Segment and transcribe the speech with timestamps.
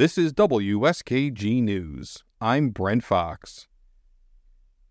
[0.00, 2.24] This is WSKG News.
[2.40, 3.68] I'm Brent Fox.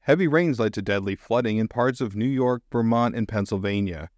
[0.01, 4.12] Heavy rains led to deadly flooding in parts of New York, Vermont, and Pennsylvania.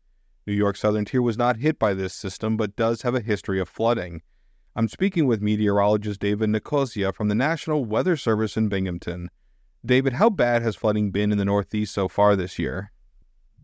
[0.46, 3.58] New York's southern tier was not hit by this system, but does have a history
[3.58, 4.22] of flooding.
[4.76, 9.30] I'm speaking with meteorologist David Nicosia from the National Weather Service in Binghamton.
[9.86, 12.92] David, how bad has flooding been in the Northeast so far this year?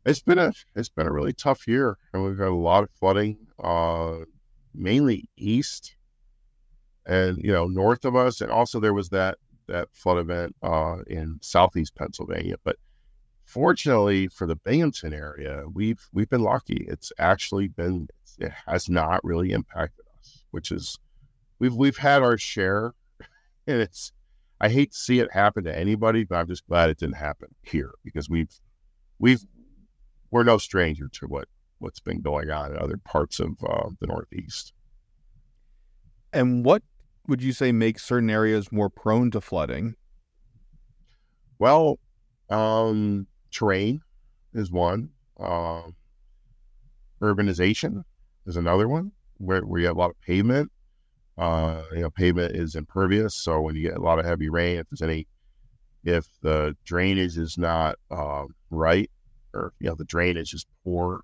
[0.06, 2.90] It's been a it's been a really tough year, and we've had a lot of
[2.92, 4.20] flooding, uh,
[4.74, 5.97] mainly east
[7.08, 10.98] and you know north of us, and also there was that that flood event uh,
[11.08, 12.56] in southeast Pennsylvania.
[12.64, 12.78] But
[13.46, 16.86] fortunately for the Binghamton area, we've we've been lucky.
[16.88, 18.08] It's actually been
[18.40, 21.00] it has not really impacted us, which is
[21.60, 22.94] we've we've had our share,
[23.68, 24.12] and it's
[24.60, 27.56] I hate to see it happen to anybody, but I'm just glad it didn't happen
[27.62, 28.52] here because we've
[29.18, 29.44] we've
[30.30, 31.48] we're no stranger to what
[31.80, 34.74] what's been going on in other parts of uh, the Northeast.
[36.34, 36.84] And what
[37.28, 39.96] would you say makes certain areas more prone to flooding?
[41.60, 42.00] Well,
[42.50, 44.02] um, terrain
[44.54, 45.10] is one.
[45.40, 45.84] Uh,
[47.22, 48.04] urbanization
[48.46, 50.72] is another one where, where you have a lot of pavement.
[51.38, 54.80] Uh, you know, pavement is impervious, so when you get a lot of heavy rain,
[54.80, 55.28] if there's any,
[56.04, 59.12] if the drainage is not uh, right,
[59.54, 61.22] or you know the drainage is poor,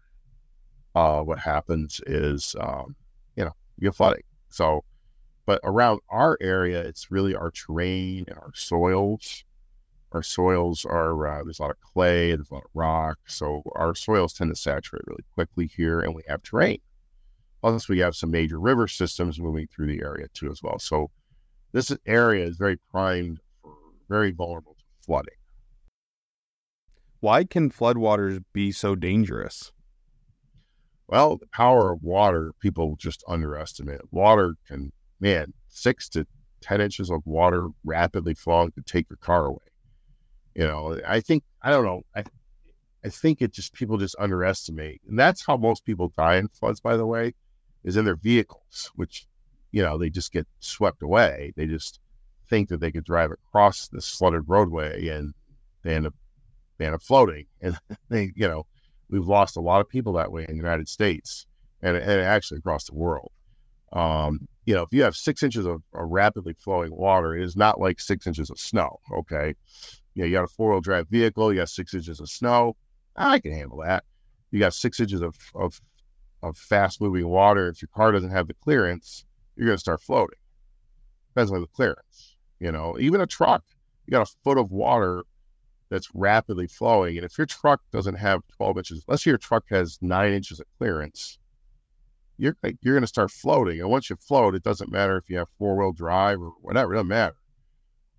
[0.93, 2.95] uh, what happens is um,
[3.35, 4.21] you know you get flooding.
[4.49, 4.83] So
[5.45, 9.43] but around our area, it's really our terrain and our soils.
[10.11, 13.17] Our soils are, uh, there's a lot of clay, there's a lot of rock.
[13.27, 16.79] So our soils tend to saturate really quickly here, and we have terrain.
[17.61, 20.77] Plus, we have some major river systems moving through the area too, as well.
[20.79, 21.09] So
[21.71, 23.73] this area is very primed for
[24.07, 25.35] very vulnerable to flooding.
[27.19, 29.71] Why can floodwaters be so dangerous?
[31.07, 34.01] Well, the power of water, people just underestimate.
[34.11, 34.91] Water can
[35.23, 36.27] man, six to
[36.61, 39.65] 10 inches of water rapidly flowing could take your car away.
[40.53, 42.01] You know, I think, I don't know.
[42.13, 42.23] I,
[43.05, 45.01] I think it just, people just underestimate.
[45.07, 47.33] And that's how most people die in floods, by the way,
[47.85, 49.25] is in their vehicles, which,
[49.71, 51.53] you know, they just get swept away.
[51.55, 51.99] They just
[52.49, 55.33] think that they could drive across this flooded roadway and
[55.83, 56.13] they end up,
[56.77, 57.45] they end up floating.
[57.61, 57.77] And
[58.09, 58.65] they, you know,
[59.09, 61.45] we've lost a lot of people that way in the United States
[61.81, 63.31] and, and actually across the world.
[63.93, 67.55] Um, you know, if you have six inches of, of, rapidly flowing water, it is
[67.55, 68.99] not like six inches of snow.
[69.13, 69.53] Okay.
[70.15, 72.75] You know, you got a four wheel drive vehicle, you got six inches of snow.
[73.15, 74.03] I can handle that.
[74.51, 75.79] You got six inches of, of,
[76.41, 77.67] of fast moving water.
[77.67, 80.39] If your car doesn't have the clearance, you're going to start floating.
[81.33, 82.37] Depends on the clearance.
[82.59, 83.63] You know, even a truck,
[84.05, 85.23] you got a foot of water
[85.89, 87.17] that's rapidly flowing.
[87.17, 90.59] And if your truck doesn't have 12 inches, let's say your truck has nine inches
[90.59, 91.37] of clearance,
[92.43, 93.79] you're you're going to start floating.
[93.79, 96.93] And once you float, it doesn't matter if you have four wheel drive or whatever.
[96.93, 97.35] It doesn't matter.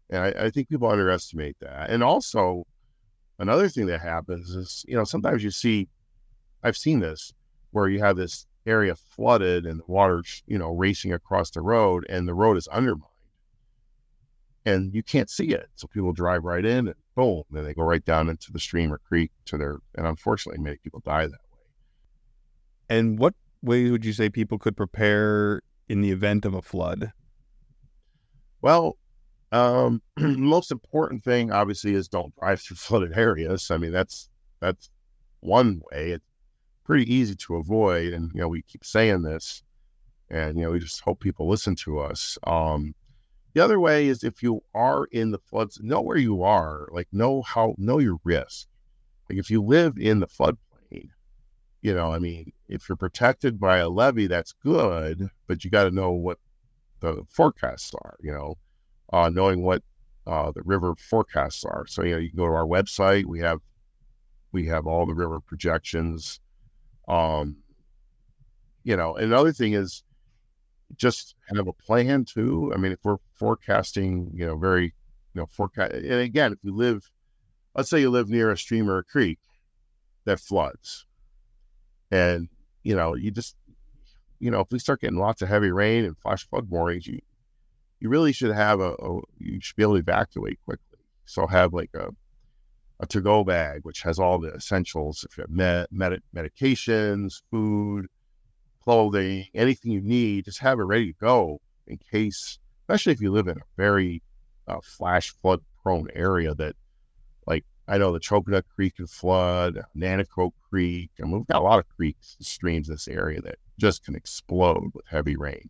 [0.08, 1.90] And I, I, think people underestimate that.
[1.90, 2.66] And also,
[3.38, 5.88] another thing that happens is, you know, sometimes you see,
[6.62, 7.32] I've seen this
[7.72, 12.06] where you have this area flooded and the water you know, racing across the road
[12.08, 13.10] and the road is undermined.
[14.64, 15.68] And you can't see it.
[15.74, 18.90] So people drive right in and boom, then they go right down into the stream
[18.90, 21.60] or creek to their, and unfortunately, many people die that way.
[22.88, 27.12] And what ways would you say people could prepare in the event of a flood?
[28.62, 28.96] Well,
[29.52, 33.70] um, most important thing obviously is don't drive through flooded areas.
[33.70, 34.28] I mean, that's
[34.60, 34.90] that's
[35.40, 36.10] one way.
[36.12, 36.24] It's
[36.84, 39.62] pretty easy to avoid, and you know we keep saying this,
[40.30, 42.38] and you know we just hope people listen to us.
[42.46, 42.94] Um,
[43.54, 46.88] the other way is if you are in the floods, know where you are.
[46.90, 48.66] Like know how know your risk.
[49.30, 50.58] Like if you live in the flood
[51.84, 55.84] you know, I mean, if you're protected by a levee, that's good, but you got
[55.84, 56.38] to know what
[57.00, 58.56] the forecasts are, you know,
[59.12, 59.82] uh, knowing what
[60.26, 61.86] uh, the river forecasts are.
[61.86, 63.26] So, you know, you can go to our website.
[63.26, 63.60] We have,
[64.52, 66.40] we have all the river projections.
[67.08, 67.56] Um,
[68.82, 70.02] you know, another thing is
[70.96, 72.72] just have a plan too.
[72.74, 74.94] I mean, if we're forecasting, you know, very,
[75.34, 77.10] you know, forecast, and again, if you live,
[77.74, 79.38] let's say you live near a stream or a creek
[80.24, 81.06] that floods,
[82.10, 82.48] and,
[82.84, 83.56] you know, you just,
[84.38, 87.18] you know, if we start getting lots of heavy rain and flash flood warnings, you,
[87.98, 90.98] you really should have a, a you should be able to evacuate quickly.
[91.24, 92.10] So have like a,
[93.00, 95.26] a to-go bag, which has all the essentials.
[95.28, 98.06] If you have med, med, medications, food,
[98.82, 103.32] clothing, anything you need, just have it ready to go in case, especially if you
[103.32, 104.22] live in a very
[104.68, 106.76] uh, flash flood prone area that
[107.86, 111.88] I know the Choconut Creek can flood, Nanticoke Creek, and we've got a lot of
[111.88, 115.68] creeks and streams in this area that just can explode with heavy rain.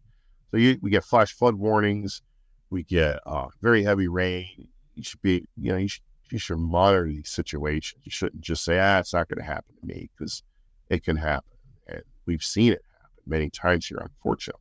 [0.51, 2.23] So you, we get flash flood warnings,
[2.71, 4.69] we get uh, very heavy rain.
[4.95, 8.01] You should be, you know, you should, you should monitor these situations.
[8.05, 10.43] You shouldn't just say, ah, it's not going to happen to me because
[10.91, 11.51] it can happen.
[11.89, 14.61] And we've seen it happen many times here, unfortunately.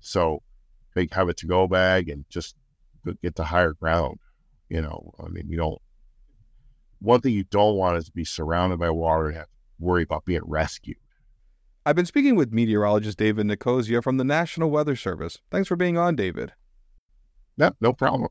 [0.00, 0.42] So
[0.94, 2.54] make have a to go bag and just
[3.22, 4.18] get to higher ground.
[4.68, 5.80] You know, I mean, you don't,
[7.00, 10.02] one thing you don't want is to be surrounded by water and have to worry
[10.02, 10.98] about being rescued.
[11.86, 15.38] I've been speaking with meteorologist David Nicosia from the National Weather Service.
[15.50, 16.52] Thanks for being on, David.
[17.56, 18.28] No, no problem.